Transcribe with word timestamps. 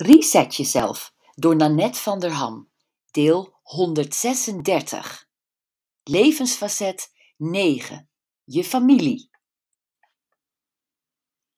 Reset 0.00 0.56
jezelf 0.56 1.14
door 1.34 1.56
Nanette 1.56 1.98
van 1.98 2.18
der 2.18 2.32
Ham, 2.32 2.70
deel 3.10 3.58
136. 3.62 5.28
Levensfacet 6.02 7.12
9. 7.36 8.10
Je 8.44 8.64
familie. 8.64 9.30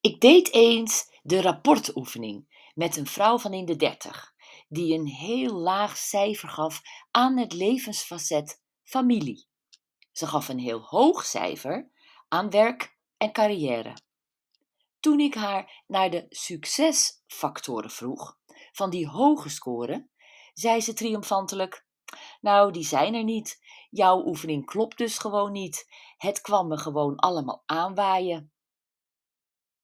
Ik 0.01 0.21
deed 0.21 0.53
eens 0.53 1.21
de 1.23 1.41
rapportoefening 1.43 2.69
met 2.75 2.97
een 2.97 3.07
vrouw 3.07 3.39
van 3.39 3.53
in 3.53 3.65
de 3.65 3.77
30, 3.77 4.35
die 4.69 4.95
een 4.95 5.07
heel 5.07 5.55
laag 5.55 5.97
cijfer 5.97 6.49
gaf 6.49 6.81
aan 7.11 7.37
het 7.37 7.53
levensfacet 7.53 8.63
familie. 8.83 9.47
Ze 10.13 10.27
gaf 10.27 10.49
een 10.49 10.59
heel 10.59 10.81
hoog 10.81 11.25
cijfer 11.25 11.91
aan 12.29 12.51
werk 12.51 12.97
en 13.17 13.33
carrière. 13.33 13.95
Toen 15.01 15.21
ik 15.21 15.35
haar 15.35 15.83
naar 15.87 16.11
de 16.11 16.27
succesfactoren 16.29 17.91
vroeg 17.91 18.39
van 18.73 18.91
die 18.91 19.09
hoge 19.09 19.49
score, 19.49 20.09
zei 20.53 20.81
ze 20.81 20.93
triomfantelijk: 20.93 21.87
Nou, 22.41 22.73
die 22.73 22.85
zijn 22.85 23.15
er 23.15 23.25
niet. 23.25 23.59
Jouw 23.91 24.27
oefening 24.27 24.67
klopt 24.67 24.99
dus 24.99 25.19
gewoon 25.19 25.53
niet. 25.53 25.87
Het 26.17 26.41
kwam 26.41 26.69
me 26.69 26.79
gewoon 26.79 27.17
allemaal 27.17 27.63
aanwaaien. 27.67 28.53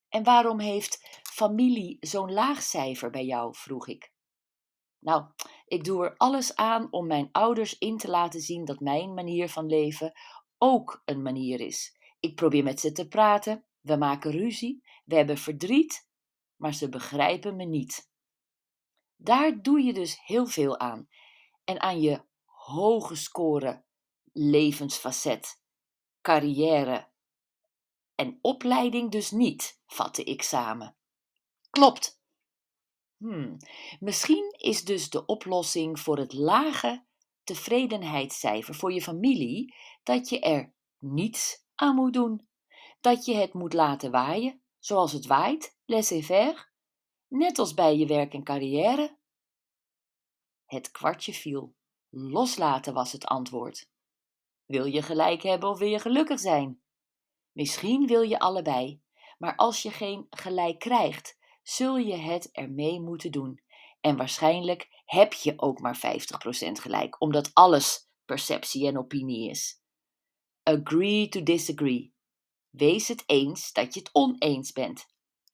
En 0.08 0.22
waarom 0.22 0.60
heeft 0.60 1.20
familie 1.22 1.96
zo'n 2.00 2.32
laag 2.32 2.62
cijfer 2.62 3.10
bij 3.10 3.24
jou? 3.24 3.54
vroeg 3.54 3.88
ik. 3.88 4.14
Nou, 4.98 5.24
ik 5.66 5.84
doe 5.84 6.04
er 6.04 6.16
alles 6.16 6.56
aan 6.56 6.92
om 6.92 7.06
mijn 7.06 7.28
ouders 7.32 7.78
in 7.78 7.98
te 7.98 8.08
laten 8.08 8.40
zien 8.40 8.64
dat 8.64 8.80
mijn 8.80 9.14
manier 9.14 9.48
van 9.48 9.66
leven 9.66 10.12
ook 10.58 11.02
een 11.04 11.22
manier 11.22 11.60
is. 11.60 11.98
Ik 12.20 12.34
probeer 12.34 12.62
met 12.62 12.80
ze 12.80 12.92
te 12.92 13.08
praten, 13.08 13.65
we 13.86 13.96
maken 13.96 14.30
ruzie, 14.30 14.82
we 15.04 15.14
hebben 15.14 15.38
verdriet, 15.38 16.08
maar 16.56 16.74
ze 16.74 16.88
begrijpen 16.88 17.56
me 17.56 17.64
niet. 17.64 18.10
Daar 19.16 19.62
doe 19.62 19.82
je 19.82 19.92
dus 19.92 20.20
heel 20.24 20.46
veel 20.46 20.78
aan. 20.78 21.08
En 21.64 21.80
aan 21.80 22.00
je 22.00 22.22
hoge 22.44 23.14
score 23.14 23.84
levensfacet, 24.32 25.62
carrière 26.20 27.08
en 28.14 28.38
opleiding 28.40 29.10
dus 29.10 29.30
niet, 29.30 29.80
vatte 29.86 30.24
ik 30.24 30.42
samen. 30.42 30.96
Klopt. 31.70 32.20
Hmm. 33.16 33.56
Misschien 34.00 34.54
is 34.58 34.84
dus 34.84 35.10
de 35.10 35.26
oplossing 35.26 36.00
voor 36.00 36.18
het 36.18 36.32
lage 36.32 37.04
tevredenheidscijfer 37.44 38.74
voor 38.74 38.92
je 38.92 39.02
familie 39.02 39.74
dat 40.02 40.28
je 40.28 40.40
er 40.40 40.72
niets 40.98 41.64
aan 41.74 41.94
moet 41.94 42.12
doen. 42.12 42.48
Dat 43.06 43.24
je 43.24 43.34
het 43.34 43.52
moet 43.52 43.72
laten 43.72 44.10
waaien, 44.10 44.62
zoals 44.78 45.12
het 45.12 45.26
waait, 45.26 45.78
laissez-faire, 45.84 46.68
net 47.28 47.58
als 47.58 47.74
bij 47.74 47.96
je 47.96 48.06
werk 48.06 48.34
en 48.34 48.44
carrière. 48.44 49.18
Het 50.64 50.90
kwartje 50.90 51.32
viel. 51.32 51.76
Loslaten 52.08 52.94
was 52.94 53.12
het 53.12 53.24
antwoord. 53.24 53.90
Wil 54.64 54.84
je 54.84 55.02
gelijk 55.02 55.42
hebben 55.42 55.68
of 55.68 55.78
wil 55.78 55.88
je 55.88 55.98
gelukkig 55.98 56.40
zijn? 56.40 56.82
Misschien 57.52 58.06
wil 58.06 58.22
je 58.22 58.38
allebei, 58.38 59.02
maar 59.38 59.56
als 59.56 59.82
je 59.82 59.90
geen 59.90 60.26
gelijk 60.30 60.78
krijgt, 60.78 61.38
zul 61.62 61.96
je 61.96 62.16
het 62.16 62.50
ermee 62.52 63.00
moeten 63.00 63.30
doen. 63.30 63.62
En 64.00 64.16
waarschijnlijk 64.16 65.02
heb 65.04 65.32
je 65.32 65.52
ook 65.56 65.80
maar 65.80 65.96
50% 65.96 66.00
gelijk, 66.72 67.20
omdat 67.20 67.50
alles 67.52 68.08
perceptie 68.24 68.86
en 68.86 68.98
opinie 68.98 69.50
is. 69.50 69.82
Agree 70.62 71.28
to 71.28 71.42
disagree. 71.42 72.15
Wees 72.76 73.08
het 73.08 73.22
eens 73.26 73.72
dat 73.72 73.94
je 73.94 74.00
het 74.00 74.10
oneens 74.12 74.72
bent 74.72 75.06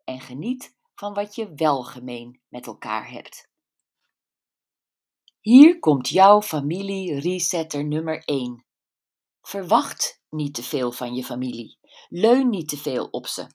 en 0.04 0.20
geniet 0.20 0.74
van 0.94 1.14
wat 1.14 1.34
je 1.34 1.54
wel 1.54 1.82
gemeen 1.82 2.40
met 2.48 2.66
elkaar 2.66 3.10
hebt. 3.10 3.50
Hier 5.40 5.78
komt 5.78 6.08
jouw 6.08 6.42
familie 6.42 7.20
resetter 7.20 7.84
nummer 7.84 8.24
1. 8.24 8.64
Verwacht 9.40 10.22
niet 10.30 10.54
te 10.54 10.62
veel 10.62 10.92
van 10.92 11.14
je 11.14 11.24
familie. 11.24 11.78
Leun 12.08 12.48
niet 12.48 12.68
te 12.68 12.76
veel 12.76 13.06
op 13.06 13.26
ze. 13.26 13.46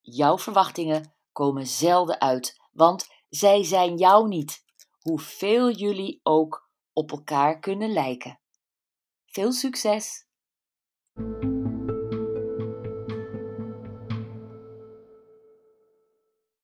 Jouw 0.00 0.38
verwachtingen 0.38 1.14
komen 1.32 1.66
zelden 1.66 2.20
uit, 2.20 2.60
want 2.72 3.08
zij 3.28 3.64
zijn 3.64 3.96
jou 3.96 4.28
niet, 4.28 4.64
hoeveel 5.00 5.70
jullie 5.70 6.20
ook 6.22 6.70
op 6.92 7.10
elkaar 7.10 7.58
kunnen 7.58 7.92
lijken. 7.92 8.40
Veel 9.26 9.52
succes! 9.52 10.26